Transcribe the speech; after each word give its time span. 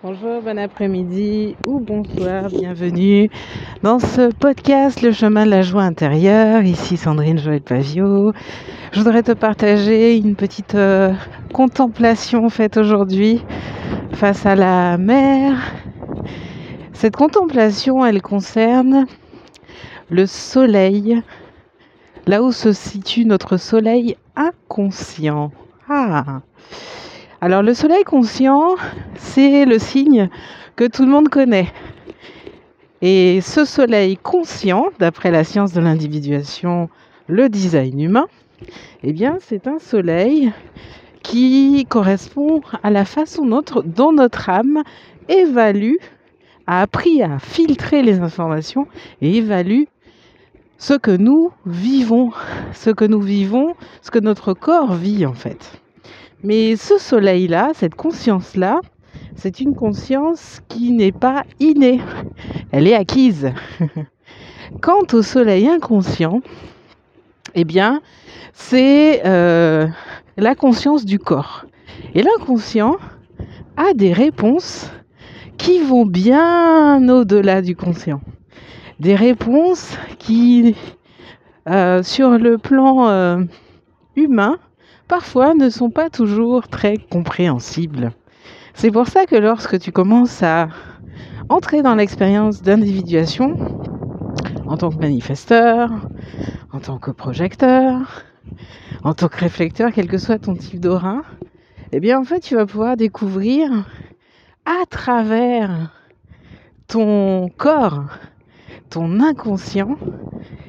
Bonjour, 0.00 0.42
bon 0.42 0.56
après-midi 0.60 1.56
ou 1.66 1.80
bonsoir, 1.80 2.50
bienvenue 2.50 3.28
dans 3.82 3.98
ce 3.98 4.32
podcast 4.32 5.02
Le 5.02 5.10
chemin 5.10 5.44
de 5.44 5.50
la 5.50 5.62
joie 5.62 5.82
intérieure. 5.82 6.62
Ici 6.62 6.96
Sandrine 6.96 7.40
Joël 7.40 7.60
Pavio. 7.60 8.32
Je 8.92 8.98
voudrais 9.00 9.24
te 9.24 9.32
partager 9.32 10.16
une 10.16 10.36
petite 10.36 10.76
euh, 10.76 11.12
contemplation 11.52 12.48
faite 12.48 12.76
aujourd'hui 12.76 13.42
face 14.12 14.46
à 14.46 14.54
la 14.54 14.98
mer. 14.98 15.56
Cette 16.92 17.16
contemplation, 17.16 18.06
elle 18.06 18.22
concerne 18.22 19.06
le 20.10 20.26
soleil, 20.26 21.20
là 22.28 22.44
où 22.44 22.52
se 22.52 22.72
situe 22.72 23.24
notre 23.24 23.56
soleil 23.56 24.16
inconscient. 24.36 25.50
Ah 25.88 26.42
alors 27.40 27.62
le 27.62 27.72
soleil 27.72 28.02
conscient, 28.02 28.74
c'est 29.14 29.64
le 29.64 29.78
signe 29.78 30.28
que 30.74 30.84
tout 30.88 31.04
le 31.04 31.10
monde 31.10 31.28
connaît. 31.28 31.68
Et 33.00 33.40
ce 33.42 33.64
soleil 33.64 34.16
conscient, 34.16 34.86
d'après 34.98 35.30
la 35.30 35.44
science 35.44 35.72
de 35.72 35.80
l'individuation, 35.80 36.88
le 37.28 37.48
design 37.48 38.00
humain, 38.00 38.26
eh 39.04 39.12
bien 39.12 39.38
c'est 39.40 39.68
un 39.68 39.78
soleil 39.78 40.52
qui 41.22 41.86
correspond 41.88 42.60
à 42.82 42.90
la 42.90 43.04
façon 43.04 43.46
dont 43.84 44.12
notre 44.12 44.50
âme 44.50 44.82
évalue, 45.28 45.94
a 46.66 46.82
appris 46.82 47.22
à 47.22 47.38
filtrer 47.38 48.02
les 48.02 48.18
informations 48.18 48.88
et 49.22 49.36
évalue 49.36 49.84
ce 50.76 50.94
que 50.94 51.12
nous 51.12 51.52
vivons, 51.66 52.32
ce 52.72 52.90
que 52.90 53.04
nous 53.04 53.20
vivons, 53.20 53.74
ce 54.02 54.10
que 54.10 54.18
notre 54.18 54.54
corps 54.54 54.94
vit 54.94 55.24
en 55.24 55.34
fait. 55.34 55.80
Mais 56.44 56.76
ce 56.76 56.98
soleil-là, 56.98 57.72
cette 57.74 57.96
conscience-là, 57.96 58.80
c'est 59.34 59.60
une 59.60 59.74
conscience 59.74 60.60
qui 60.68 60.92
n'est 60.92 61.12
pas 61.12 61.44
innée, 61.58 62.00
elle 62.70 62.86
est 62.86 62.94
acquise. 62.94 63.52
Quant 64.80 65.02
au 65.12 65.22
soleil 65.22 65.68
inconscient, 65.68 66.40
eh 67.54 67.64
bien, 67.64 68.00
c'est 68.52 69.26
euh, 69.26 69.86
la 70.36 70.54
conscience 70.54 71.04
du 71.04 71.18
corps. 71.18 71.64
Et 72.14 72.22
l'inconscient 72.22 72.96
a 73.76 73.92
des 73.94 74.12
réponses 74.12 74.90
qui 75.56 75.80
vont 75.80 76.06
bien 76.06 77.08
au-delà 77.08 77.62
du 77.62 77.74
conscient. 77.74 78.20
Des 79.00 79.14
réponses 79.16 79.96
qui, 80.18 80.76
euh, 81.68 82.02
sur 82.02 82.30
le 82.30 82.58
plan 82.58 83.08
euh, 83.08 83.42
humain, 84.14 84.58
parfois 85.08 85.54
ne 85.54 85.70
sont 85.70 85.90
pas 85.90 86.10
toujours 86.10 86.68
très 86.68 86.98
compréhensibles. 86.98 88.12
C'est 88.74 88.90
pour 88.90 89.08
ça 89.08 89.26
que 89.26 89.36
lorsque 89.36 89.78
tu 89.80 89.90
commences 89.90 90.42
à 90.42 90.68
entrer 91.48 91.82
dans 91.82 91.94
l'expérience 91.94 92.62
d'individuation, 92.62 93.56
en 94.66 94.76
tant 94.76 94.90
que 94.90 94.98
manifesteur, 94.98 95.90
en 96.72 96.78
tant 96.78 96.98
que 96.98 97.10
projecteur, 97.10 98.22
en 99.02 99.14
tant 99.14 99.28
que 99.28 99.38
réflecteur, 99.38 99.90
quel 99.92 100.08
que 100.08 100.18
soit 100.18 100.38
ton 100.38 100.54
type 100.54 100.80
d'aura, 100.80 101.22
eh 101.92 102.00
bien 102.00 102.20
en 102.20 102.24
fait 102.24 102.40
tu 102.40 102.54
vas 102.54 102.66
pouvoir 102.66 102.96
découvrir 102.96 103.70
à 104.66 104.84
travers 104.90 105.90
ton 106.86 107.48
corps, 107.56 108.04
ton 108.90 109.20
inconscient, 109.20 109.96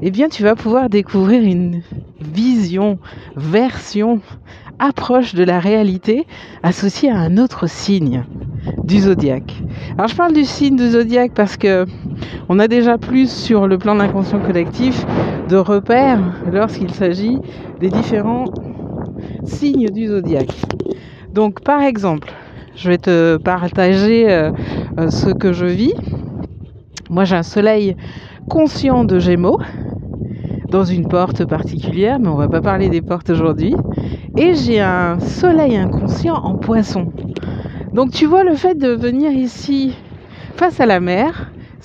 eh 0.00 0.10
bien 0.10 0.28
tu 0.28 0.42
vas 0.42 0.56
pouvoir 0.56 0.88
découvrir 0.88 1.42
une 1.42 1.82
vision, 2.22 2.98
version, 3.36 4.20
approche 4.78 5.34
de 5.34 5.44
la 5.44 5.60
réalité 5.60 6.26
associée 6.62 7.10
à 7.10 7.18
un 7.18 7.36
autre 7.38 7.66
signe 7.68 8.24
du 8.84 9.00
zodiaque. 9.00 9.62
Alors 9.96 10.08
je 10.08 10.16
parle 10.16 10.32
du 10.32 10.44
signe 10.44 10.76
du 10.76 10.90
zodiaque 10.90 11.32
parce 11.34 11.56
que 11.56 11.86
on 12.48 12.58
a 12.58 12.68
déjà 12.68 12.98
plus 12.98 13.30
sur 13.30 13.66
le 13.66 13.78
plan 13.78 13.94
de 13.94 14.00
l'inconscient 14.00 14.40
collectif 14.40 15.04
de 15.48 15.56
repères 15.56 16.20
lorsqu'il 16.50 16.90
s'agit 16.90 17.38
des 17.80 17.90
différents 17.90 18.44
signes 19.44 19.90
du 19.90 20.08
zodiaque. 20.08 20.54
Donc 21.32 21.62
par 21.62 21.82
exemple, 21.82 22.32
je 22.74 22.88
vais 22.88 22.98
te 22.98 23.36
partager 23.36 24.30
euh, 24.30 24.50
euh, 24.98 25.10
ce 25.10 25.30
que 25.30 25.52
je 25.52 25.66
vis. 25.66 25.94
Moi 27.10 27.24
j'ai 27.24 27.36
un 27.36 27.42
soleil 27.42 27.96
conscient 28.48 29.04
de 29.04 29.18
Gémeaux 29.18 29.58
dans 30.72 30.84
une 30.84 31.06
porte 31.06 31.44
particulière, 31.44 32.18
mais 32.18 32.28
on 32.28 32.36
va 32.36 32.48
pas 32.48 32.62
parler 32.62 32.88
des 32.88 33.02
portes 33.02 33.30
aujourd'hui. 33.30 33.76
Et 34.36 34.54
j'ai 34.54 34.80
un 34.80 35.20
soleil 35.20 35.76
inconscient 35.76 36.34
en 36.34 36.56
poisson. 36.56 37.10
Donc 37.92 38.10
tu 38.10 38.26
vois 38.26 38.42
le 38.42 38.56
fait 38.56 38.74
de 38.74 38.88
venir 38.88 39.30
ici 39.32 39.94
face 40.56 40.80
à 40.80 40.86
la 40.86 40.98
mer, 41.00 41.51